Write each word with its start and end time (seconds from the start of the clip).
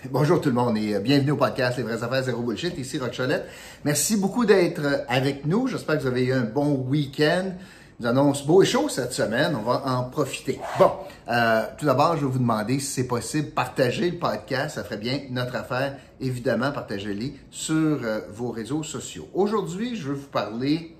Bonjour 0.10 0.40
tout 0.40 0.48
le 0.48 0.54
monde 0.54 0.78
et 0.78 0.98
bienvenue 0.98 1.32
au 1.32 1.36
podcast 1.36 1.76
Les 1.76 1.82
vraies 1.82 2.02
affaires 2.02 2.22
zéro 2.22 2.42
bullshit. 2.42 2.78
Ici 2.78 2.98
Rock 2.98 3.14
Cholette. 3.14 3.44
Merci 3.84 4.16
beaucoup 4.16 4.46
d'être 4.46 5.04
avec 5.08 5.44
nous. 5.44 5.66
J'espère 5.66 5.96
que 5.98 6.02
vous 6.02 6.08
avez 6.08 6.24
eu 6.24 6.32
un 6.32 6.42
bon 6.42 6.74
week-end. 6.88 7.52
nous 7.98 8.06
annonce 8.06 8.46
beau 8.46 8.62
et 8.62 8.66
chaud 8.66 8.88
cette 8.88 9.12
semaine. 9.12 9.54
On 9.54 9.62
va 9.62 9.82
en 9.84 10.04
profiter. 10.04 10.58
Bon, 10.78 10.90
euh, 11.28 11.62
tout 11.76 11.84
d'abord, 11.84 12.16
je 12.16 12.24
vais 12.24 12.32
vous 12.32 12.38
demander 12.38 12.78
si 12.78 12.86
c'est 12.86 13.06
possible, 13.06 13.50
partager 13.50 14.10
le 14.10 14.18
podcast. 14.18 14.76
Ça 14.76 14.84
ferait 14.84 14.96
bien 14.96 15.20
notre 15.30 15.56
affaire. 15.56 15.96
Évidemment, 16.18 16.72
partagez-les 16.72 17.34
sur 17.50 17.74
euh, 17.74 18.20
vos 18.32 18.50
réseaux 18.50 18.82
sociaux. 18.82 19.28
Aujourd'hui, 19.34 19.96
je 19.96 20.08
veux 20.08 20.14
vous 20.14 20.28
parler 20.28 20.96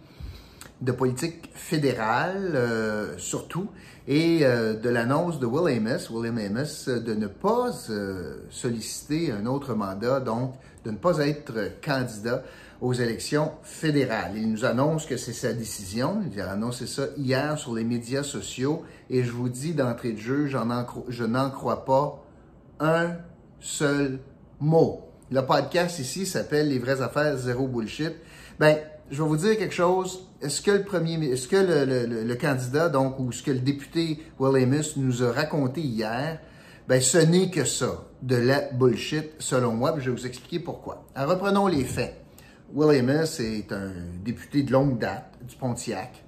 de 0.81 0.93
politique 0.93 1.51
fédérale, 1.55 2.53
euh, 2.55 3.19
surtout, 3.19 3.69
et 4.09 4.41
euh, 4.43 4.75
de 4.75 4.89
l'annonce 4.89 5.39
de 5.39 5.47
Will 5.47 5.77
Amos, 5.77 6.11
William 6.11 6.39
Amos, 6.39 6.87
de 6.87 7.15
ne 7.15 7.27
pas 7.27 7.71
euh, 7.91 8.39
solliciter 8.49 9.31
un 9.31 9.47
autre 9.47 9.75
mandat, 9.75 10.21
donc 10.21 10.55
de 10.85 10.91
ne 10.91 10.97
pas 10.97 11.19
être 11.19 11.81
candidat 11.85 12.43
aux 12.81 12.95
élections 12.95 13.53
fédérales. 13.63 14.33
Il 14.37 14.51
nous 14.51 14.65
annonce 14.65 15.05
que 15.05 15.19
c'est 15.19 15.35
sa 15.35 15.53
décision. 15.53 16.23
Il 16.33 16.41
a 16.41 16.51
annoncé 16.51 16.87
ça 16.87 17.09
hier 17.19 17.59
sur 17.59 17.75
les 17.75 17.85
médias 17.85 18.23
sociaux 18.23 18.83
et 19.11 19.23
je 19.23 19.31
vous 19.33 19.51
dis 19.51 19.75
d'entrée 19.75 20.13
de 20.13 20.19
jeu, 20.19 20.47
je 20.47 21.25
n'en 21.25 21.51
crois 21.51 21.85
pas 21.85 22.25
un 22.81 23.17
seul 23.61 24.19
mot. 24.61 25.11
Le 25.31 25.43
podcast 25.43 25.99
ici 25.99 26.25
s'appelle 26.25 26.69
Les 26.69 26.79
vraies 26.79 27.03
affaires 27.03 27.37
zéro 27.37 27.69
bullshit. 27.69 28.15
Ben, 28.59 28.79
je 29.11 29.23
vais 29.23 29.29
vous 29.29 29.37
dire 29.37 29.57
quelque 29.59 29.75
chose. 29.75 30.27
Est-ce 30.41 30.63
que 30.63 30.71
le 30.71 30.85
premier, 30.85 31.15
est-ce 31.27 31.49
que 31.49 31.57
le, 31.57 32.35
candidat, 32.35 32.89
donc, 32.89 33.19
ou 33.19 33.33
ce 33.33 33.43
que 33.43 33.51
le 33.51 33.59
député 33.59 34.23
Will 34.39 34.63
Amos 34.63 34.97
nous 34.97 35.23
a 35.23 35.33
raconté 35.33 35.81
hier, 35.81 36.39
ben, 36.89 37.01
ce 37.01 37.19
n'est 37.19 37.51
que 37.51 37.65
ça, 37.65 38.05
de 38.23 38.37
la 38.37 38.61
bullshit, 38.73 39.31
selon 39.39 39.73
moi, 39.73 39.95
je 39.99 40.11
vais 40.11 40.17
vous 40.17 40.27
expliquer 40.27 40.61
pourquoi. 40.61 41.05
Alors, 41.15 41.33
reprenons 41.33 41.67
les 41.67 41.85
faits. 41.85 42.17
Will 42.73 42.99
Amos 42.99 43.41
est 43.41 43.73
un 43.73 43.93
député 44.25 44.63
de 44.63 44.73
longue 44.73 44.99
date 44.99 45.35
du 45.43 45.57
Pontiac, 45.57 46.25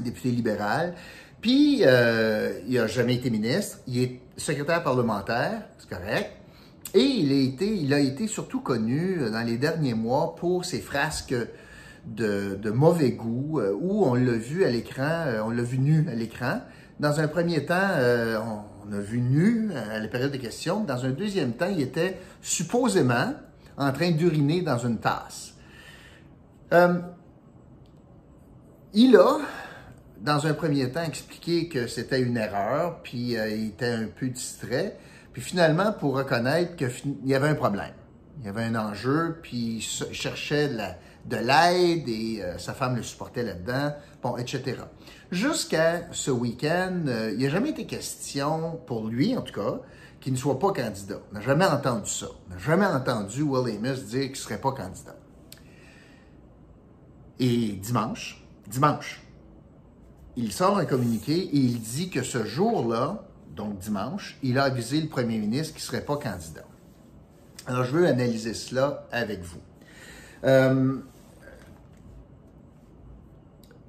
député 0.00 0.30
libéral, 0.30 0.94
puis 1.40 1.80
euh, 1.84 2.60
il 2.68 2.74
n'a 2.74 2.86
jamais 2.86 3.16
été 3.16 3.30
ministre, 3.30 3.78
il 3.86 4.02
est 4.02 4.20
secrétaire 4.36 4.82
parlementaire, 4.82 5.62
c'est 5.78 5.88
correct, 5.88 6.30
et 6.94 7.00
il 7.00 7.32
a 7.32 7.42
été, 7.42 7.66
il 7.66 7.92
a 7.92 7.98
été 7.98 8.28
surtout 8.28 8.60
connu 8.60 9.18
dans 9.30 9.44
les 9.44 9.58
derniers 9.58 9.94
mois 9.94 10.36
pour 10.36 10.64
ses 10.64 10.80
frasques 10.80 11.34
de, 12.06 12.70
mauvais 12.70 13.12
goût, 13.12 13.60
euh, 13.60 13.72
où 13.78 14.04
on 14.04 14.14
l'a 14.14 14.32
vu 14.32 14.64
à 14.64 14.70
l'écran, 14.70 15.24
euh, 15.26 15.42
on 15.44 15.50
l'a 15.50 15.62
vu 15.62 15.78
nu 15.78 16.06
à 16.08 16.14
l'écran. 16.14 16.60
Dans 16.98 17.20
un 17.20 17.28
premier 17.28 17.64
temps, 17.64 17.74
euh, 17.78 18.38
on, 18.38 18.92
a 18.92 19.00
vu 19.00 19.20
nu 19.20 19.70
à 19.72 19.98
la 19.98 20.08
période 20.08 20.32
des 20.32 20.38
questions. 20.38 20.82
Dans 20.84 21.04
un 21.04 21.10
deuxième 21.10 21.52
temps, 21.52 21.68
il 21.70 21.80
était 21.80 22.18
supposément 22.42 23.34
en 23.76 23.92
train 23.92 24.10
d'uriner 24.10 24.62
dans 24.62 24.78
une 24.78 24.98
tasse. 24.98 25.54
il 28.92 29.16
a, 29.16 29.38
dans 30.20 30.46
un 30.46 30.54
premier 30.54 30.90
temps, 30.90 31.04
expliqué 31.04 31.68
que 31.68 31.86
c'était 31.86 32.20
une 32.20 32.36
erreur, 32.36 33.00
puis 33.02 33.34
il 33.34 33.68
était 33.68 33.86
un 33.86 34.06
peu 34.06 34.28
distrait. 34.28 34.98
Puis 35.32 35.40
finalement, 35.40 35.92
pour 35.92 36.16
reconnaître 36.16 36.74
qu'il 36.74 36.90
y 37.24 37.34
avait 37.34 37.48
un 37.48 37.54
problème. 37.54 37.94
Il 38.40 38.46
y 38.46 38.48
avait 38.48 38.64
un 38.64 38.74
enjeu, 38.74 39.38
puis 39.40 39.76
il 39.76 39.80
cherchait 39.80 40.68
la, 40.68 40.96
de 41.26 41.36
l'aide 41.36 42.08
et 42.08 42.42
euh, 42.42 42.58
sa 42.58 42.74
femme 42.74 42.96
le 42.96 43.02
supportait 43.02 43.42
là-dedans, 43.42 43.94
bon, 44.22 44.36
etc. 44.36 44.76
Jusqu'à 45.30 46.12
ce 46.12 46.30
week-end, 46.30 47.02
euh, 47.06 47.34
il 47.36 47.44
n'a 47.44 47.50
jamais 47.50 47.70
été 47.70 47.86
question, 47.86 48.80
pour 48.86 49.06
lui 49.06 49.36
en 49.36 49.42
tout 49.42 49.54
cas, 49.54 49.80
qu'il 50.20 50.32
ne 50.32 50.38
soit 50.38 50.58
pas 50.58 50.72
candidat. 50.72 51.20
On 51.30 51.34
n'a 51.34 51.40
jamais 51.40 51.64
entendu 51.64 52.10
ça. 52.10 52.26
On 52.46 52.54
n'a 52.54 52.58
jamais 52.58 52.86
entendu 52.86 53.42
Will 53.42 53.76
Amos 53.76 54.02
dire 54.02 54.22
qu'il 54.22 54.30
ne 54.32 54.36
serait 54.36 54.60
pas 54.60 54.72
candidat. 54.72 55.16
Et 57.38 57.72
dimanche, 57.72 58.44
dimanche, 58.68 59.22
il 60.36 60.52
sort 60.52 60.78
un 60.78 60.84
communiqué 60.84 61.32
et 61.32 61.56
il 61.56 61.80
dit 61.80 62.10
que 62.10 62.22
ce 62.22 62.44
jour-là, 62.44 63.24
donc 63.56 63.78
dimanche, 63.78 64.38
il 64.42 64.58
a 64.58 64.64
avisé 64.64 65.00
le 65.00 65.08
premier 65.08 65.38
ministre 65.38 65.74
qu'il 65.74 65.82
ne 65.82 65.86
serait 65.86 66.04
pas 66.04 66.16
candidat. 66.16 66.64
Alors, 67.66 67.84
je 67.84 67.92
veux 67.92 68.06
analyser 68.06 68.54
cela 68.54 69.06
avec 69.12 69.42
vous. 69.42 69.60
Euh, 70.44 70.96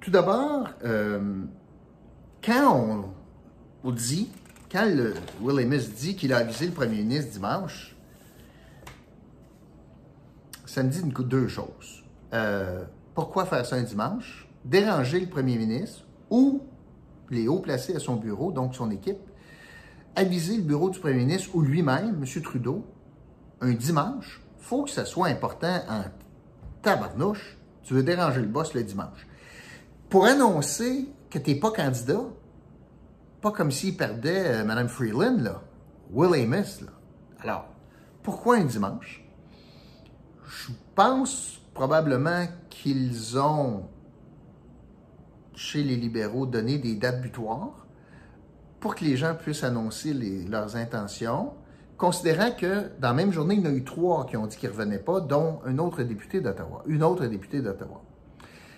tout 0.01 0.09
d'abord, 0.09 0.67
euh, 0.83 1.43
quand 2.43 3.05
on, 3.83 3.91
dit, 3.91 4.29
quand 4.71 4.85
le, 4.85 5.13
Will 5.41 5.63
Amos 5.63 5.89
dit 5.95 6.15
qu'il 6.15 6.33
a 6.33 6.37
avisé 6.37 6.65
le 6.65 6.71
premier 6.71 6.97
ministre 6.97 7.31
dimanche, 7.31 7.95
ça 10.65 10.83
me 10.83 10.89
dit 10.89 11.03
deux 11.03 11.47
choses. 11.47 12.03
Euh, 12.33 12.83
pourquoi 13.13 13.45
faire 13.45 13.65
ça 13.65 13.75
un 13.75 13.83
dimanche? 13.83 14.47
Déranger 14.65 15.19
le 15.19 15.27
premier 15.27 15.57
ministre 15.57 16.05
ou 16.29 16.61
les 17.29 17.47
hauts 17.47 17.59
placés 17.59 17.95
à 17.95 17.99
son 17.99 18.15
bureau, 18.15 18.51
donc 18.51 18.75
son 18.75 18.89
équipe, 18.89 19.19
aviser 20.15 20.57
le 20.57 20.63
bureau 20.63 20.89
du 20.89 20.99
premier 20.99 21.17
ministre 21.17 21.49
ou 21.53 21.61
lui-même, 21.61 22.21
M. 22.21 22.41
Trudeau, 22.41 22.85
un 23.61 23.73
dimanche, 23.73 24.41
faut 24.59 24.83
que 24.83 24.89
ça 24.89 25.05
soit 25.05 25.27
important 25.27 25.81
en 25.89 26.03
tabarnouche, 26.81 27.57
tu 27.83 27.93
veux 27.93 28.03
déranger 28.03 28.41
le 28.41 28.47
boss 28.47 28.73
le 28.73 28.83
dimanche. 28.83 29.27
Pour 30.11 30.25
annoncer 30.25 31.07
que 31.29 31.39
tu 31.39 31.51
n'es 31.51 31.55
pas 31.55 31.71
candidat, 31.71 32.25
pas 33.39 33.51
comme 33.51 33.71
s'il 33.71 33.95
perdait 33.95 34.57
euh, 34.57 34.65
Mme 34.65 34.89
Freeland, 34.89 35.37
là, 35.37 35.61
Will 36.11 36.43
Amos. 36.43 36.81
Là. 36.81 36.91
Alors, 37.39 37.65
pourquoi 38.21 38.57
un 38.57 38.65
dimanche? 38.65 39.25
Je 40.45 40.73
pense 40.95 41.61
probablement 41.73 42.45
qu'ils 42.69 43.39
ont, 43.39 43.85
chez 45.55 45.81
les 45.81 45.95
libéraux, 45.95 46.45
donné 46.45 46.77
des 46.77 46.95
dates 46.95 47.21
butoirs 47.21 47.87
pour 48.81 48.95
que 48.95 49.05
les 49.05 49.15
gens 49.15 49.33
puissent 49.33 49.63
annoncer 49.63 50.13
leurs 50.13 50.75
intentions 50.75 51.53
considérant 51.95 52.51
que 52.51 52.89
dans 52.99 53.09
la 53.09 53.13
même 53.13 53.31
journée, 53.31 53.55
il 53.55 53.61
y 53.61 53.67
en 53.67 53.69
a 53.69 53.73
eu 53.73 53.85
trois 53.85 54.25
qui 54.25 54.35
ont 54.35 54.45
dit 54.45 54.57
qu'ils 54.57 54.71
ne 54.71 54.73
revenaient 54.73 54.99
pas, 54.99 55.21
dont 55.21 55.61
un 55.65 55.77
autre 55.77 56.03
député 56.03 56.41
d'Ottawa, 56.41 56.83
une 56.87 57.01
autre 57.01 57.25
députée 57.27 57.61
d'Ottawa. 57.61 58.01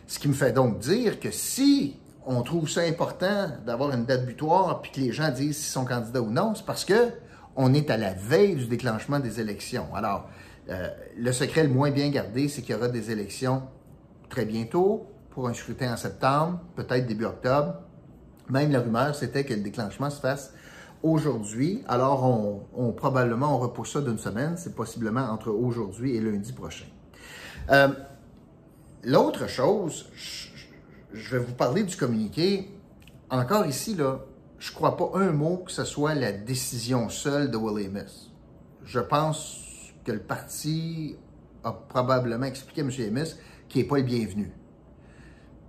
Ce 0.07 0.19
qui 0.19 0.27
me 0.27 0.33
fait 0.33 0.51
donc 0.51 0.79
dire 0.79 1.19
que 1.19 1.31
si 1.31 1.97
on 2.25 2.41
trouve 2.41 2.69
ça 2.69 2.81
important 2.81 3.49
d'avoir 3.65 3.91
une 3.91 4.05
date 4.05 4.25
butoir 4.25 4.81
puis 4.81 4.91
que 4.91 4.99
les 4.99 5.11
gens 5.11 5.29
disent 5.31 5.57
s'ils 5.57 5.71
sont 5.71 5.85
candidats 5.85 6.21
ou 6.21 6.29
non, 6.29 6.53
c'est 6.55 6.65
parce 6.65 6.85
que 6.85 7.11
on 7.55 7.73
est 7.73 7.89
à 7.89 7.97
la 7.97 8.13
veille 8.13 8.55
du 8.55 8.65
déclenchement 8.65 9.19
des 9.19 9.39
élections. 9.39 9.93
Alors, 9.93 10.27
euh, 10.69 10.89
le 11.17 11.31
secret 11.31 11.63
le 11.63 11.69
moins 11.69 11.91
bien 11.91 12.09
gardé, 12.09 12.47
c'est 12.47 12.61
qu'il 12.61 12.73
y 12.73 12.77
aura 12.77 12.87
des 12.87 13.11
élections 13.11 13.63
très 14.29 14.45
bientôt 14.45 15.05
pour 15.29 15.47
un 15.47 15.53
scrutin 15.53 15.93
en 15.93 15.97
septembre, 15.97 16.59
peut-être 16.75 17.05
début 17.05 17.25
octobre. 17.25 17.75
Même 18.49 18.71
la 18.71 18.79
rumeur, 18.79 19.15
c'était 19.15 19.43
que 19.43 19.53
le 19.53 19.61
déclenchement 19.61 20.09
se 20.09 20.19
fasse 20.19 20.53
aujourd'hui. 21.01 21.83
Alors, 21.87 22.23
on, 22.75 22.91
probablement, 22.91 23.55
on 23.55 23.59
repousse 23.59 23.93
ça 23.93 24.01
d'une 24.01 24.17
semaine. 24.17 24.55
C'est 24.57 24.75
possiblement 24.75 25.29
entre 25.29 25.49
aujourd'hui 25.49 26.15
et 26.15 26.21
lundi 26.21 26.53
prochain. 26.53 26.85
Euh, 27.69 27.89
l'autre 29.03 29.47
chose, 29.47 30.09
je, 30.15 31.29
vais 31.35 31.43
vous 31.43 31.53
parler 31.53 31.83
du 31.83 31.95
communiqué. 31.95 32.69
Encore 33.29 33.65
ici, 33.65 33.95
là, 33.95 34.19
je 34.59 34.71
ne 34.71 34.75
crois 34.75 34.97
pas 34.97 35.11
un 35.15 35.31
mot 35.31 35.57
que 35.57 35.71
ce 35.71 35.83
soit 35.83 36.15
la 36.15 36.31
décision 36.31 37.09
seule 37.09 37.51
de 37.51 37.57
Will 37.57 37.87
Amos. 37.87 38.31
Je 38.83 38.99
pense 38.99 39.59
que 40.03 40.11
le 40.11 40.19
parti 40.19 41.15
a 41.63 41.71
probablement 41.71 42.45
expliqué 42.45 42.81
à 42.81 42.83
M. 42.83 42.91
Amos 43.07 43.31
qu'il 43.69 43.81
n'est 43.81 43.87
pas 43.87 43.97
le 43.97 44.03
bienvenu. 44.03 44.51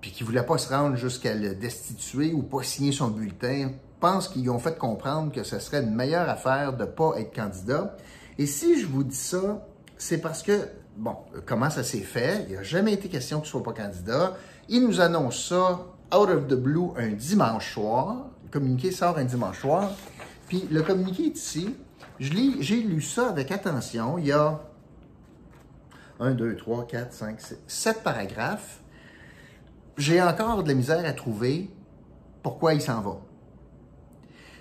Puis 0.01 0.11
qu'il 0.11 0.25
ne 0.25 0.29
voulait 0.29 0.47
pas 0.47 0.59
se 0.59 0.69
rendre 0.69 0.97
jusqu'à 0.97 1.35
le 1.35 1.55
destituer 1.55 2.33
ou 2.33 2.43
pas 2.43 2.63
signer 2.63 2.93
son 2.93 3.09
bulletin 3.09 3.71
pense 4.05 4.29
qu'ils 4.29 4.51
ont 4.51 4.59
fait 4.59 4.77
comprendre 4.77 5.33
que 5.33 5.43
ce 5.45 5.59
serait 5.59 5.83
une 5.83 5.95
meilleure 5.95 6.29
affaire 6.29 6.75
de 6.75 6.85
ne 6.85 6.91
pas 6.91 7.15
être 7.17 7.35
candidat. 7.35 7.97
Et 8.37 8.45
si 8.45 8.79
je 8.79 8.87
vous 8.87 9.03
dis 9.03 9.17
ça, 9.17 9.67
c'est 9.97 10.19
parce 10.19 10.43
que, 10.43 10.69
bon, 10.97 11.17
comment 11.47 11.71
ça 11.71 11.83
s'est 11.83 12.01
fait? 12.01 12.47
Il 12.49 12.57
n'a 12.57 12.63
jamais 12.63 12.93
été 12.93 13.09
question 13.09 13.39
qu'il 13.39 13.47
ne 13.47 13.51
soit 13.51 13.63
pas 13.63 13.73
candidat. 13.73 14.37
Il 14.69 14.87
nous 14.87 15.01
annonce 15.01 15.49
ça 15.49 15.87
out 16.15 16.29
of 16.29 16.47
the 16.49 16.55
blue 16.55 16.91
un 16.97 17.09
dimanche 17.09 17.73
soir. 17.75 18.27
Le 18.45 18.51
communiqué 18.51 18.91
sort 18.91 19.19
un 19.19 19.25
dimanche 19.25 19.61
soir. 19.61 19.91
Puis 20.49 20.67
le 20.71 20.83
communiqué 20.83 21.27
est 21.27 21.37
ici. 21.37 21.75
J'ai 22.21 22.83
lu 22.83 23.03
ça 23.03 23.29
avec 23.29 23.51
attention. 23.51 24.19
Il 24.19 24.27
y 24.27 24.33
a 24.33 24.61
1, 26.21 26.33
2, 26.33 26.57
3, 26.57 26.87
4, 26.87 27.13
5, 27.13 27.41
6, 27.41 27.57
7 27.67 28.03
paragraphes. 28.03 28.81
J'ai 29.97 30.23
encore 30.23 30.63
de 30.63 30.69
la 30.69 30.75
misère 30.75 31.05
à 31.05 31.13
trouver 31.13 31.71
pourquoi 32.43 32.75
il 32.75 32.81
s'en 32.81 33.01
va. 33.01 33.17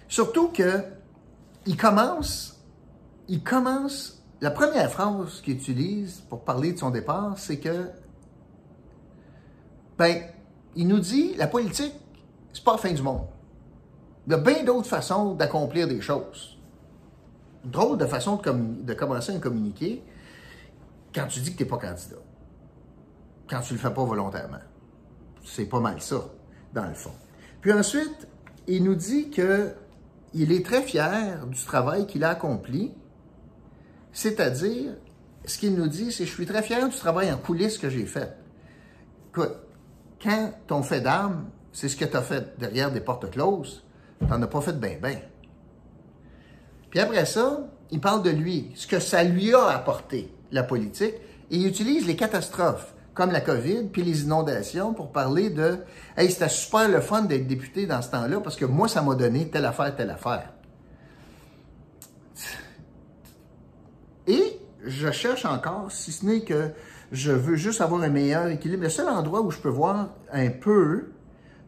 Surtout 0.08 0.50
que 0.50 0.84
il 1.66 1.78
commence, 1.78 2.62
il 3.28 3.42
commence, 3.44 4.23
la 4.44 4.52
première 4.52 4.92
phrase 4.92 5.40
qu'il 5.40 5.54
utilise 5.54 6.20
pour 6.28 6.44
parler 6.44 6.74
de 6.74 6.78
son 6.78 6.90
départ, 6.90 7.40
c'est 7.40 7.60
que, 7.60 7.90
ben, 9.98 10.22
il 10.76 10.86
nous 10.90 11.00
dit, 11.00 11.34
la 11.36 11.48
politique, 11.48 11.94
c'est 12.52 12.62
pas 12.62 12.74
la 12.74 12.78
fin 12.78 12.92
du 12.92 13.02
monde. 13.02 13.26
Il 14.28 14.32
y 14.32 14.36
a 14.36 14.40
bien 14.40 14.66
d'autres 14.66 14.90
façons 14.90 15.34
d'accomplir 15.34 15.88
des 15.88 16.02
choses. 16.02 16.60
drôle 17.64 17.98
de 17.98 18.06
façon 18.06 18.36
de, 18.36 18.94
commencer 18.94 19.34
un 19.34 19.40
communiqué 19.40 20.04
quand 21.16 21.28
tu 21.28 21.40
dis 21.40 21.54
que 21.54 21.60
tu 21.60 21.64
n'es 21.64 21.70
pas 21.70 21.78
candidat. 21.78 22.18
Quand 23.50 23.62
tu 23.62 23.72
ne 23.72 23.78
le 23.78 23.82
fais 23.82 23.94
pas 23.94 24.04
volontairement. 24.04 24.58
C'est 25.46 25.68
pas 25.68 25.80
mal 25.80 26.02
ça, 26.02 26.22
dans 26.74 26.86
le 26.86 26.96
fond. 26.96 27.14
Puis 27.62 27.72
ensuite, 27.72 28.28
il 28.68 28.84
nous 28.84 28.96
dit 28.96 29.30
qu'il 29.30 30.52
est 30.52 30.66
très 30.66 30.82
fier 30.82 31.48
du 31.48 31.64
travail 31.64 32.08
qu'il 32.08 32.26
a 32.26 32.32
accompli, 32.32 32.92
c'est-à-dire, 34.14 34.94
ce 35.44 35.58
qu'il 35.58 35.76
nous 35.76 35.88
dit, 35.88 36.12
c'est 36.12 36.26
je 36.26 36.32
suis 36.32 36.46
très 36.46 36.64
fier 36.64 36.88
du 36.88 36.96
travail 36.96 37.32
en 37.32 37.38
coulisses 37.38 37.78
que 37.78 37.90
j'ai 37.90 38.06
fait. 38.06 38.38
Écoute, 39.30 39.56
quand 40.22 40.54
ton 40.68 40.84
fait 40.84 41.02
d'armes, 41.02 41.50
c'est 41.74 41.90
ce 41.90 41.98
que 41.98 42.06
tu 42.06 42.16
as 42.16 42.22
fait 42.22 42.58
derrière 42.58 42.92
des 42.92 43.02
portes 43.02 43.30
closes, 43.32 43.84
tu 44.20 44.28
n'en 44.28 44.42
as 44.42 44.48
pas 44.48 44.62
fait 44.62 44.80
bien, 44.80 44.98
bien. 45.02 45.20
Puis 46.92 47.00
après 47.00 47.26
ça, 47.26 47.68
il 47.92 48.00
parle 48.00 48.22
de 48.22 48.30
lui, 48.30 48.72
ce 48.76 48.88
que 48.88 49.00
ça 49.00 49.24
lui 49.24 49.54
a 49.54 49.68
apporté, 49.70 50.32
la 50.52 50.64
politique, 50.64 51.16
et 51.50 51.58
il 51.58 51.68
utilise 51.68 52.06
les 52.06 52.16
catastrophes 52.16 52.94
comme 53.16 53.32
la 53.32 53.42
COVID, 53.42 53.90
puis 53.92 54.04
les 54.04 54.24
inondations, 54.24 54.94
pour 54.94 55.12
parler 55.12 55.50
de 55.50 55.80
Hey, 56.16 56.32
c'était 56.32 56.50
super 56.50 56.88
le 56.88 57.02
fun 57.02 57.24
d'être 57.24 57.48
député 57.48 57.86
dans 57.86 58.02
ce 58.02 58.10
temps-là, 58.12 58.40
parce 58.40 58.56
que 58.56 58.66
moi, 58.66 58.88
ça 58.88 59.02
m'a 59.02 59.16
donné 59.16 59.50
telle 59.50 59.66
affaire, 59.66 59.96
telle 59.96 60.10
affaire. 60.12 60.53
Et 64.28 64.60
je 64.86 65.12
cherche 65.12 65.46
encore, 65.46 65.92
si 65.92 66.12
ce 66.12 66.26
n'est 66.26 66.42
que 66.42 66.70
je 67.14 67.32
veux 67.32 67.56
juste 67.56 67.80
avoir 67.80 68.02
un 68.02 68.10
meilleur 68.10 68.48
équilibre. 68.48 68.84
Le 68.84 68.90
seul 68.90 69.08
endroit 69.08 69.42
où 69.42 69.52
je 69.52 69.60
peux 69.60 69.70
voir 69.70 70.10
un 70.32 70.50
peu 70.50 71.12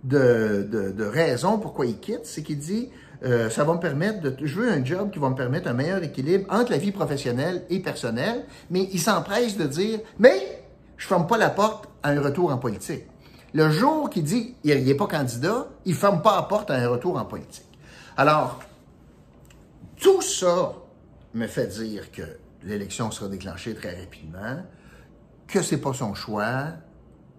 de, 0.04 0.68
de, 0.96 1.04
raison 1.04 1.58
pourquoi 1.60 1.86
il 1.86 2.00
quitte, 2.00 2.26
c'est 2.26 2.44
qu'il 2.44 2.60
dit 2.60 2.90
euh, 3.24 3.50
ça 3.50 3.64
va 3.64 3.74
me 3.74 3.80
permettre 3.80 4.22
de. 4.22 4.36
Je 4.46 4.60
veux 4.60 4.70
un 4.70 4.84
job 4.84 5.12
qui 5.12 5.20
va 5.20 5.30
me 5.30 5.36
permettre 5.36 5.68
un 5.68 5.74
meilleur 5.74 6.04
équilibre 6.04 6.52
entre 6.52 6.72
la 6.72 6.78
vie 6.78 6.92
professionnelle 6.92 7.64
et 7.70 7.80
personnelle, 7.80 8.46
mais 8.70 8.90
il 8.92 9.00
s'empresse 9.00 9.56
de 9.56 9.66
dire 9.66 10.00
Mais 10.20 10.64
je 10.98 11.06
ne 11.06 11.10
ferme 11.10 11.28
pas 11.28 11.38
la 11.38 11.50
porte 11.50 11.88
à 12.04 12.10
un 12.10 12.22
retour 12.22 12.52
en 12.52 12.58
politique. 12.58 13.04
Le 13.54 13.70
jour 13.70 14.10
qu'il 14.10 14.24
dit 14.24 14.56
qu'il 14.64 14.84
n'est 14.84 14.96
pas 14.96 15.08
candidat, 15.08 15.68
il 15.86 15.94
ne 15.94 15.98
ferme 15.98 16.22
pas 16.22 16.36
la 16.36 16.44
porte 16.44 16.72
à 16.72 16.76
un 16.76 16.90
retour 16.90 17.18
en 17.18 17.26
politique. 17.26 17.66
Alors, 18.18 18.60
tout 19.98 20.22
ça 20.22 20.74
me 21.34 21.48
fait 21.48 21.68
dire 21.68 22.12
que 22.12 22.24
l'élection 22.66 23.12
sera 23.12 23.30
déclenchée 23.30 23.74
très 23.76 24.00
rapidement, 24.00 24.64
que 25.48 25.62
ce 25.62 25.76
n'est 25.76 25.82
pas 25.82 25.94
son 25.94 26.14
choix, 26.14 26.74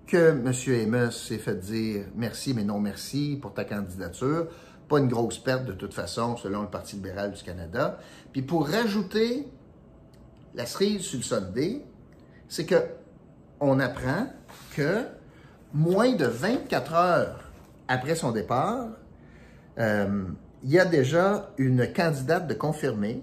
que 0.07 0.31
M. 0.31 0.95
Amos 0.95 1.11
s'est 1.11 1.39
fait 1.39 1.57
dire 1.57 2.05
merci, 2.15 2.55
mais 2.55 2.65
non 2.65 2.79
merci 2.79 3.39
pour 3.41 3.53
ta 3.53 3.65
candidature. 3.65 4.47
Pas 4.89 5.01
une 5.01 5.09
grosse 5.09 5.39
perte 5.39 5.65
de 5.65 5.73
toute 5.73 5.93
façon, 5.93 6.37
selon 6.37 6.63
le 6.63 6.69
Parti 6.69 6.95
libéral 6.97 7.33
du 7.33 7.43
Canada. 7.43 7.99
Puis 8.33 8.43
pour 8.43 8.69
rajouter 8.69 9.49
la 10.55 10.65
cerise 10.65 11.03
sur 11.03 11.19
le 11.19 11.25
Sunday, 11.25 11.83
c'est 12.49 12.65
que 12.65 12.77
on 13.59 13.81
apprend 13.81 14.29
que 14.77 15.05
moins 15.73 16.15
de 16.15 16.27
24 16.27 16.95
heures 16.95 17.51
après 17.89 18.15
son 18.15 18.31
départ, 18.31 18.89
euh, 19.79 20.25
il 20.63 20.71
y 20.71 20.79
a 20.79 20.85
déjà 20.85 21.51
une 21.59 21.93
candidate 21.93 22.47
de 22.47 22.55
confirmée, 22.55 23.23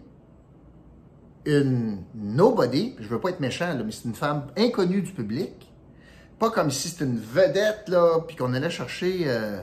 une 1.46 2.04
nobody, 2.16 2.96
je 3.00 3.08
veux 3.08 3.20
pas 3.20 3.30
être 3.30 3.40
méchant, 3.40 3.76
mais 3.86 3.92
c'est 3.92 4.06
une 4.06 4.16
femme 4.16 4.48
inconnue 4.58 5.02
du 5.02 5.12
public, 5.12 5.72
pas 6.40 6.50
comme 6.50 6.72
si 6.72 6.90
c'était 6.90 7.06
une 7.06 7.20
vedette, 7.20 7.88
là, 7.88 8.20
puis 8.28 8.36
qu'on 8.36 8.54
allait 8.54 8.70
chercher 8.70 9.24
euh, 9.26 9.62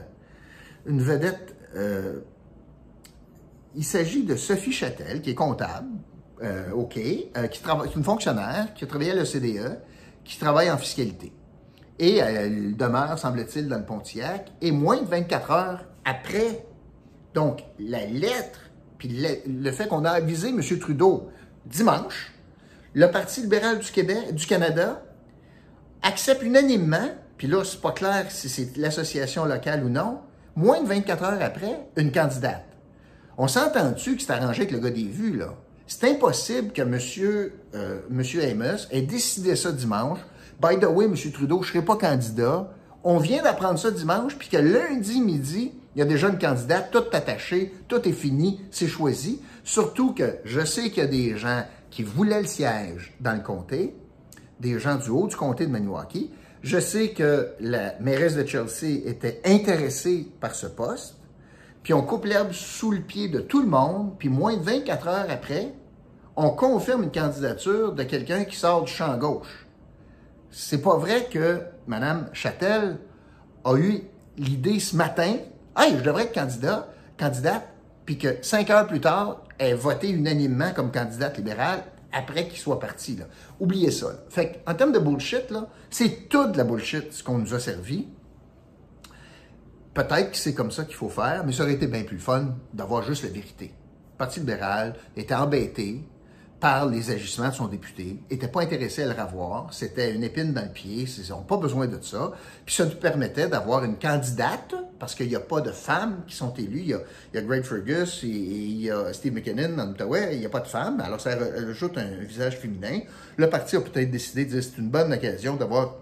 une 0.85 1.01
vedette. 1.01 1.55
Euh, 1.75 2.19
il 3.75 3.83
s'agit 3.83 4.23
de 4.23 4.35
Sophie 4.35 4.73
Châtel, 4.73 5.21
qui 5.21 5.31
est 5.31 5.35
comptable, 5.35 5.87
OK, 6.73 6.99
qui, 7.51 7.61
travaille, 7.61 7.87
qui 7.87 7.93
est 7.93 7.97
une 7.97 8.03
fonctionnaire, 8.03 8.73
qui 8.73 8.83
a 8.83 8.87
travaillé 8.87 9.11
à 9.11 9.15
l'OCDE, 9.15 9.79
qui 10.25 10.39
travaille 10.39 10.69
en 10.69 10.77
fiscalité. 10.77 11.31
Et 11.99 12.17
elle 12.17 12.75
demeure, 12.75 13.17
semble-t-il, 13.19 13.67
dans 13.67 13.77
le 13.77 13.85
Pontiac, 13.85 14.51
et 14.59 14.71
moins 14.71 15.01
de 15.01 15.07
24 15.07 15.51
heures 15.51 15.85
après. 16.03 16.65
Donc, 17.33 17.63
la 17.79 18.05
lettre, 18.05 18.71
puis 18.97 19.09
le, 19.47 19.71
fait 19.71 19.87
qu'on 19.87 20.03
a 20.03 20.11
avisé 20.11 20.49
M. 20.49 20.61
Trudeau 20.79 21.29
dimanche, 21.65 22.31
le 22.93 23.09
Parti 23.09 23.41
libéral 23.41 23.79
du 23.79 23.91
Québec, 23.91 24.33
du 24.35 24.45
Canada, 24.45 25.03
accepte 26.01 26.43
unanimement, 26.43 27.09
puis 27.37 27.47
là, 27.47 27.63
c'est 27.63 27.81
pas 27.81 27.91
clair 27.91 28.25
si 28.29 28.49
c'est 28.49 28.77
l'association 28.77 29.45
locale 29.45 29.83
ou 29.83 29.89
non, 29.89 30.19
moins 30.55 30.81
de 30.81 30.87
24 30.87 31.23
heures 31.23 31.41
après, 31.41 31.87
une 31.95 32.11
candidate. 32.11 32.65
On 33.37 33.47
s'entend-tu 33.47 34.15
que 34.15 34.21
c'est 34.21 34.31
arrangé 34.31 34.61
avec 34.61 34.71
le 34.71 34.79
gars 34.79 34.91
des 34.91 35.05
vues, 35.05 35.37
là? 35.37 35.55
C'est 35.87 36.09
impossible 36.09 36.71
que 36.71 36.81
M. 36.81 36.91
Monsieur, 36.91 37.53
euh, 37.75 37.99
monsieur 38.09 38.43
Amos 38.43 38.87
ait 38.91 39.01
décidé 39.01 39.55
ça 39.55 39.71
dimanche. 39.71 40.19
By 40.61 40.79
the 40.79 40.85
way, 40.85 41.05
M. 41.05 41.15
Trudeau, 41.33 41.63
je 41.63 41.67
ne 41.67 41.73
serai 41.73 41.85
pas 41.85 41.97
candidat. 41.97 42.71
On 43.03 43.17
vient 43.17 43.41
d'apprendre 43.43 43.79
ça 43.79 43.91
dimanche, 43.91 44.37
puis 44.37 44.47
que 44.47 44.57
lundi 44.57 45.19
midi, 45.19 45.73
il 45.95 45.99
y 45.99 46.01
a 46.01 46.05
déjà 46.05 46.29
une 46.29 46.39
candidate, 46.39 46.91
tout 46.91 47.03
attaché, 47.11 47.73
tout 47.87 48.07
est 48.07 48.13
fini, 48.13 48.61
c'est 48.71 48.87
choisi. 48.87 49.41
Surtout 49.63 50.13
que 50.13 50.37
je 50.45 50.63
sais 50.63 50.89
qu'il 50.89 51.03
y 51.03 51.05
a 51.05 51.09
des 51.09 51.37
gens 51.37 51.63
qui 51.89 52.03
voulaient 52.03 52.41
le 52.41 52.47
siège 52.47 53.13
dans 53.19 53.33
le 53.33 53.41
comté, 53.41 53.93
des 54.59 54.79
gens 54.79 54.95
du 54.95 55.09
haut 55.09 55.27
du 55.27 55.35
comté 55.35 55.65
de 55.65 55.71
Maniwaki. 55.71 56.31
Je 56.61 56.79
sais 56.79 57.09
que 57.09 57.49
la 57.59 57.99
mairesse 57.99 58.35
de 58.35 58.45
Chelsea 58.45 59.01
était 59.05 59.41
intéressée 59.43 60.31
par 60.39 60.55
ce 60.55 60.67
poste, 60.67 61.17
puis 61.83 61.93
on 61.93 62.03
coupe 62.03 62.25
l'herbe 62.25 62.51
sous 62.51 62.91
le 62.91 63.01
pied 63.01 63.27
de 63.27 63.41
tout 63.41 63.61
le 63.61 63.67
monde, 63.67 64.15
puis 64.17 64.29
moins 64.29 64.55
de 64.55 64.63
24 64.63 65.07
heures 65.07 65.25
après, 65.29 65.73
on 66.35 66.51
confirme 66.51 67.03
une 67.03 67.11
candidature 67.11 67.93
de 67.93 68.03
quelqu'un 68.03 68.45
qui 68.45 68.55
sort 68.55 68.83
du 68.83 68.91
champ 68.91 69.17
gauche. 69.17 69.67
C'est 70.51 70.81
pas 70.81 70.97
vrai 70.97 71.27
que 71.29 71.61
Mme 71.87 72.29
Châtel 72.33 72.97
a 73.63 73.75
eu 73.75 74.01
l'idée 74.37 74.79
ce 74.79 74.95
matin, 74.95 75.37
hey, 75.77 75.97
je 75.97 76.03
devrais 76.03 76.23
être 76.23 76.33
candidat, 76.33 76.87
candidate, 77.17 77.67
puis 78.05 78.17
que 78.17 78.37
cinq 78.41 78.69
heures 78.69 78.87
plus 78.87 79.01
tard, 79.01 79.43
elle 79.57 79.75
voté 79.75 80.09
unanimement 80.09 80.71
comme 80.73 80.91
candidate 80.91 81.37
libérale 81.37 81.83
après 82.11 82.47
qu'il 82.47 82.59
soit 82.59 82.79
parti. 82.79 83.17
Oubliez 83.59 83.91
ça. 83.91 84.07
En 84.67 84.73
termes 84.73 84.91
de 84.91 84.99
bullshit, 84.99 85.53
c'est 85.89 86.27
tout 86.29 86.47
de 86.47 86.57
la 86.57 86.63
bullshit 86.63 87.13
ce 87.13 87.23
qu'on 87.23 87.37
nous 87.37 87.53
a 87.53 87.59
servi. 87.59 88.07
Peut-être 89.93 90.31
que 90.31 90.37
c'est 90.37 90.53
comme 90.53 90.71
ça 90.71 90.85
qu'il 90.85 90.95
faut 90.95 91.09
faire, 91.09 91.43
mais 91.45 91.51
ça 91.51 91.63
aurait 91.63 91.73
été 91.73 91.87
bien 91.87 92.03
plus 92.03 92.19
fun 92.19 92.55
d'avoir 92.73 93.03
juste 93.03 93.23
la 93.23 93.29
vérité. 93.29 93.73
Le 94.13 94.17
Parti 94.17 94.39
libéral 94.39 94.95
était 95.15 95.35
embêté 95.35 96.03
par 96.61 96.85
les 96.85 97.09
agissements 97.09 97.49
de 97.49 97.55
son 97.55 97.67
député, 97.67 98.19
n'était 98.29 98.47
pas 98.47 98.61
intéressé 98.61 99.01
à 99.01 99.07
le 99.07 99.19
revoir, 99.19 99.73
c'était 99.73 100.13
une 100.13 100.23
épine 100.23 100.53
dans 100.53 100.61
le 100.61 100.69
pied, 100.69 101.05
ils 101.05 101.29
n'ont 101.31 101.41
pas 101.41 101.57
besoin 101.57 101.87
de 101.87 101.97
ça. 102.01 102.33
Puis 102.65 102.75
ça 102.75 102.85
nous 102.85 102.91
permettait 102.91 103.47
d'avoir 103.47 103.83
une 103.83 103.97
candidate, 103.97 104.75
parce 104.99 105.15
qu'il 105.15 105.27
n'y 105.27 105.35
a 105.35 105.39
pas 105.39 105.61
de 105.61 105.71
femmes 105.71 106.21
qui 106.27 106.35
sont 106.35 106.53
élues. 106.53 106.81
Il 106.81 106.99
y 107.33 107.37
a, 107.37 107.41
Greg 107.41 107.63
Fergus, 107.63 108.23
et, 108.23 108.27
il 108.27 108.81
y 108.83 108.91
a 108.91 109.11
Steve 109.11 109.33
McKinnon 109.33 109.75
dans 109.75 109.87
l'Outaouais, 109.87 110.35
il 110.35 110.39
n'y 110.39 110.45
a 110.45 110.49
pas 110.49 110.59
de 110.59 110.67
femmes, 110.67 111.01
alors 111.01 111.19
ça 111.19 111.31
rajoute 111.35 111.97
un, 111.97 112.23
visage 112.23 112.59
féminin. 112.59 112.99
Le 113.37 113.49
parti 113.49 113.75
a 113.75 113.81
peut-être 113.81 114.11
décidé 114.11 114.45
de 114.45 114.51
dire 114.51 114.63
c'est 114.63 114.77
une 114.77 114.89
bonne 114.91 115.11
occasion 115.11 115.55
d'avoir 115.55 115.95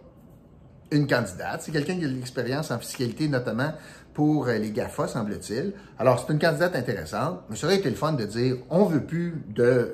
une 0.92 1.08
candidate. 1.08 1.62
C'est 1.62 1.72
quelqu'un 1.72 1.98
qui 1.98 2.04
a 2.04 2.10
de 2.10 2.16
l'expérience 2.16 2.70
en 2.72 2.80
fiscalité, 2.80 3.30
notamment 3.30 3.72
pour 4.14 4.48
les 4.48 4.72
GAFA, 4.72 5.08
semble-t-il. 5.08 5.72
Alors, 5.98 6.20
c'est 6.20 6.34
une 6.34 6.40
candidate 6.40 6.76
intéressante, 6.76 7.44
mais 7.50 7.56
ça 7.56 7.68
aurait 7.68 7.78
été 7.78 7.90
le 7.90 7.96
fun 7.96 8.12
de 8.12 8.26
dire 8.26 8.58
on 8.70 8.84
veut 8.84 9.06
plus 9.06 9.42
de 9.48 9.94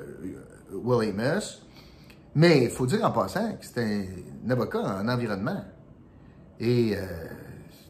Will 0.72 1.10
Amos. 1.10 1.62
Mais 2.34 2.64
il 2.64 2.70
faut 2.70 2.86
dire 2.86 3.02
en 3.02 3.12
passant 3.12 3.52
que 3.52 3.64
c'est 3.64 3.82
un, 3.82 4.50
avocat 4.50 4.80
en 4.80 5.08
environnement. 5.08 5.64
Et 6.60 6.94
euh, 6.94 7.00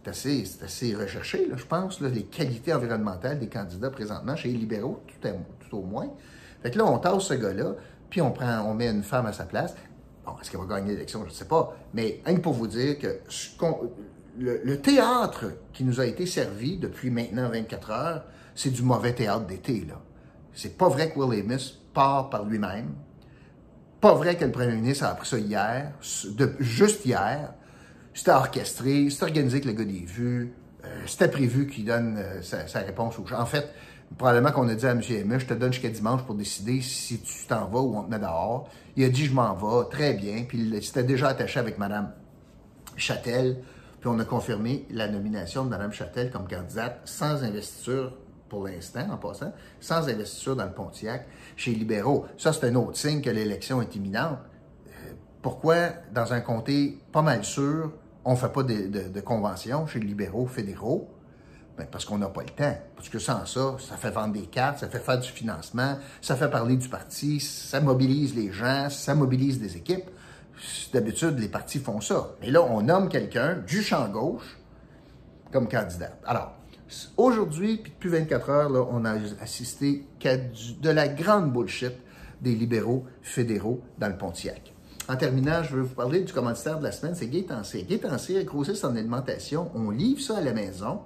c'est 0.04 0.10
assez, 0.10 0.44
assez, 0.62 0.94
recherché, 0.94 1.48
là, 1.48 1.56
je 1.56 1.64
pense, 1.64 2.00
les 2.00 2.24
qualités 2.24 2.72
environnementales 2.72 3.40
des 3.40 3.48
candidats 3.48 3.90
présentement 3.90 4.36
chez 4.36 4.48
les 4.48 4.58
libéraux, 4.58 5.02
tout, 5.68 5.76
au 5.76 5.82
moins. 5.82 6.08
Fait 6.62 6.70
que 6.70 6.78
là, 6.78 6.86
on 6.86 6.98
tasse 6.98 7.24
ce 7.24 7.34
gars-là, 7.34 7.74
puis 8.08 8.20
on 8.20 8.30
prend, 8.30 8.60
on 8.60 8.74
met 8.74 8.88
une 8.88 9.02
femme 9.02 9.26
à 9.26 9.32
sa 9.32 9.44
place. 9.44 9.74
Bon, 10.24 10.32
est-ce 10.40 10.50
qu'elle 10.50 10.60
va 10.60 10.66
gagner 10.66 10.92
l'élection? 10.92 11.20
Je 11.24 11.30
ne 11.30 11.34
sais 11.34 11.46
pas. 11.46 11.76
Mais 11.92 12.20
rien 12.24 12.36
que 12.36 12.40
pour 12.40 12.52
vous 12.52 12.68
dire 12.68 12.98
que 13.00 13.18
le, 14.38 14.60
le, 14.62 14.80
théâtre 14.80 15.46
qui 15.72 15.82
nous 15.82 16.00
a 16.00 16.06
été 16.06 16.24
servi 16.24 16.76
depuis 16.76 17.10
maintenant 17.10 17.48
24 17.48 17.90
heures, 17.90 18.24
c'est 18.54 18.70
du 18.70 18.82
mauvais 18.82 19.12
théâtre 19.12 19.46
d'été. 19.46 19.84
là. 19.88 20.00
C'est 20.54 20.78
pas 20.78 20.88
vrai 20.88 21.10
que 21.10 21.18
Will 21.18 21.40
Amos 21.40 21.74
part 21.96 22.28
par 22.30 22.44
lui-même. 22.44 22.94
Pas 24.00 24.14
vrai 24.14 24.36
que 24.36 24.44
le 24.44 24.52
premier 24.52 24.74
ministre 24.74 25.04
a 25.04 25.10
appris 25.12 25.26
ça 25.26 25.38
hier, 25.38 25.92
juste 26.60 27.06
hier. 27.06 27.54
C'était 28.12 28.30
orchestré, 28.30 29.08
c'était 29.10 29.24
organisé 29.24 29.56
avec 29.56 29.64
le 29.64 29.72
gars 29.72 29.90
des 29.90 30.04
vues. 30.04 30.52
Euh, 30.84 30.88
c'était 31.06 31.28
prévu 31.28 31.66
qu'il 31.66 31.86
donne 31.86 32.16
euh, 32.18 32.42
sa, 32.42 32.78
réponse 32.80 33.18
aux 33.18 33.26
gens. 33.26 33.40
En 33.40 33.46
fait, 33.46 33.68
probablement 34.16 34.52
qu'on 34.52 34.68
a 34.68 34.74
dit 34.74 34.86
à 34.86 34.90
M. 34.90 35.00
Amos, 35.22 35.38
je 35.40 35.46
te 35.46 35.54
donne 35.54 35.72
jusqu'à 35.72 35.88
dimanche 35.88 36.22
pour 36.22 36.34
décider 36.34 36.80
si 36.82 37.20
tu 37.20 37.46
t'en 37.46 37.66
vas 37.66 37.80
ou 37.80 37.96
on 37.96 38.04
te 38.04 38.10
met 38.10 38.18
dehors. 38.18 38.68
Il 38.96 39.04
a 39.04 39.08
dit, 39.08 39.24
je 39.24 39.34
m'en 39.34 39.54
vais, 39.54 39.88
très 39.90 40.14
bien. 40.14 40.44
Puis 40.46 40.58
il 40.58 40.82
s'était 40.82 41.02
déjà 41.02 41.28
attaché 41.28 41.58
avec 41.58 41.78
Mme 41.78 42.12
Châtel. 42.96 43.58
Puis 44.00 44.08
on 44.08 44.18
a 44.18 44.24
confirmé 44.24 44.86
la 44.90 45.08
nomination 45.08 45.64
de 45.64 45.70
Mme 45.70 45.92
Châtel 45.92 46.30
comme 46.30 46.46
candidate 46.46 47.00
sans 47.04 47.42
investiture 47.42 48.12
pour 48.48 48.66
l'instant, 48.66 49.06
en 49.10 49.16
passant, 49.16 49.52
sans 49.80 50.08
investiture 50.08 50.56
dans 50.56 50.64
le 50.64 50.72
Pontiac 50.72 51.26
chez 51.56 51.72
libéraux. 51.72 52.26
Ça, 52.38 52.52
c'est 52.52 52.66
un 52.66 52.74
autre 52.76 52.96
signe 52.96 53.20
que 53.20 53.30
l'élection 53.30 53.82
est 53.82 53.94
imminente. 53.96 54.38
Euh, 54.86 55.12
pourquoi, 55.42 55.88
dans 56.12 56.32
un 56.32 56.40
comté 56.40 56.98
pas 57.12 57.22
mal 57.22 57.44
sûr, 57.44 57.92
on 58.24 58.32
ne 58.32 58.36
fait 58.36 58.52
pas 58.52 58.62
de, 58.62 59.08
de 59.08 59.20
convention 59.20 59.86
chez 59.86 60.00
les 60.00 60.06
libéraux 60.06 60.46
fédéraux? 60.46 61.10
Ben, 61.76 61.86
parce 61.90 62.06
qu'on 62.06 62.16
n'a 62.16 62.28
pas 62.28 62.42
le 62.42 62.50
temps. 62.50 62.76
Parce 62.94 63.08
que 63.08 63.18
sans 63.18 63.44
ça, 63.44 63.76
ça 63.78 63.96
fait 63.96 64.10
vendre 64.10 64.32
des 64.32 64.46
cartes, 64.46 64.78
ça 64.78 64.88
fait 64.88 64.98
faire 64.98 65.20
du 65.20 65.28
financement, 65.28 65.98
ça 66.22 66.34
fait 66.34 66.48
parler 66.48 66.76
du 66.76 66.88
parti, 66.88 67.38
ça 67.38 67.80
mobilise 67.80 68.34
les 68.34 68.50
gens, 68.50 68.88
ça 68.88 69.14
mobilise 69.14 69.60
des 69.60 69.76
équipes. 69.76 70.08
D'habitude, 70.94 71.38
les 71.38 71.48
partis 71.48 71.78
font 71.78 72.00
ça. 72.00 72.30
Mais 72.40 72.50
là, 72.50 72.62
on 72.62 72.80
nomme 72.80 73.10
quelqu'un 73.10 73.56
du 73.56 73.82
champ 73.82 74.08
gauche 74.08 74.58
comme 75.52 75.68
candidat. 75.68 76.12
Alors, 76.24 76.54
aujourd'hui, 77.16 77.78
puis 77.78 77.92
depuis 77.92 78.08
24 78.08 78.50
heures, 78.50 78.70
là, 78.70 78.86
on 78.90 79.04
a 79.04 79.16
assisté 79.40 80.06
qu'à 80.18 80.36
de 80.36 80.90
la 80.90 81.08
grande 81.08 81.52
bullshit 81.52 81.92
des 82.40 82.54
libéraux 82.54 83.04
fédéraux 83.22 83.82
dans 83.98 84.08
le 84.08 84.16
Pontiac. 84.16 84.74
En 85.08 85.16
terminant, 85.16 85.62
je 85.62 85.76
veux 85.76 85.82
vous 85.82 85.94
parler 85.94 86.22
du 86.22 86.32
commanditaire 86.32 86.78
de 86.78 86.84
la 86.84 86.92
semaine, 86.92 87.14
c'est. 87.14 87.28
Gaëtan 87.28 87.62
Cyr, 88.18 88.44
grossiste 88.44 88.84
en 88.84 88.96
alimentation, 88.96 89.70
on 89.74 89.90
livre 89.90 90.20
ça 90.20 90.38
à 90.38 90.40
la 90.40 90.52
maison. 90.52 91.00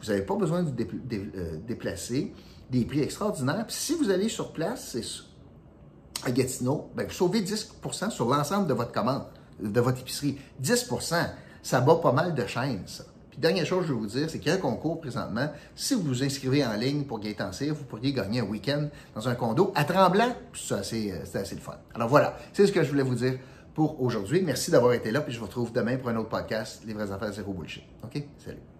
Vous 0.00 0.08
n'avez 0.08 0.22
pas 0.22 0.34
besoin 0.34 0.62
de 0.62 0.70
vous 0.70 0.74
euh, 1.12 1.56
déplacer. 1.66 2.32
Des 2.70 2.84
prix 2.84 3.00
extraordinaires. 3.00 3.66
Puis 3.66 3.76
si 3.76 3.94
vous 3.94 4.10
allez 4.10 4.28
sur 4.28 4.52
place, 4.52 4.88
c'est 4.92 6.26
à 6.26 6.32
Gatineau, 6.32 6.90
ben, 6.96 7.06
vous 7.06 7.12
sauvez 7.12 7.42
10% 7.42 8.10
sur 8.10 8.28
l'ensemble 8.28 8.66
de 8.66 8.72
votre 8.72 8.90
commande, 8.90 9.26
de 9.60 9.80
votre 9.80 10.00
épicerie. 10.00 10.38
10% 10.62 11.28
ça 11.64 11.80
bat 11.80 11.96
pas 11.96 12.12
mal 12.12 12.34
de 12.34 12.46
chaînes, 12.46 12.82
ça. 12.86 13.04
Puis 13.34 13.40
dernière 13.40 13.66
chose 13.66 13.80
que 13.80 13.88
je 13.88 13.92
veux 13.92 13.98
vous 13.98 14.06
dire, 14.06 14.30
c'est 14.30 14.38
qu'il 14.38 14.46
y 14.46 14.52
a 14.52 14.54
un 14.54 14.60
concours 14.60 15.00
présentement. 15.00 15.48
Si 15.74 15.94
vous 15.94 16.02
vous 16.02 16.22
inscrivez 16.22 16.64
en 16.64 16.74
ligne 16.74 17.02
pour 17.02 17.18
Gaëtan 17.18 17.50
Cyr, 17.50 17.74
vous 17.74 17.82
pourriez 17.82 18.12
gagner 18.12 18.38
un 18.38 18.44
week-end 18.44 18.86
dans 19.12 19.28
un 19.28 19.34
condo 19.34 19.72
à 19.74 19.82
Tremblant. 19.82 20.36
C'est 20.52 20.74
assez, 20.74 21.10
euh, 21.10 21.40
assez 21.40 21.56
le 21.56 21.60
fun. 21.60 21.74
Alors 21.96 22.08
voilà, 22.08 22.36
c'est 22.52 22.64
ce 22.64 22.70
que 22.70 22.84
je 22.84 22.90
voulais 22.90 23.02
vous 23.02 23.16
dire 23.16 23.36
pour 23.74 24.00
aujourd'hui. 24.00 24.40
Merci 24.40 24.70
d'avoir 24.70 24.92
été 24.92 25.10
là, 25.10 25.20
puis 25.20 25.34
je 25.34 25.40
vous 25.40 25.46
retrouve 25.46 25.72
demain 25.72 25.96
pour 25.96 26.10
un 26.10 26.16
autre 26.16 26.28
podcast, 26.28 26.82
Les 26.86 26.94
vraies 26.94 27.10
affaires 27.10 27.32
zéro 27.32 27.52
bullshit. 27.52 27.82
OK? 28.04 28.22
Salut. 28.38 28.73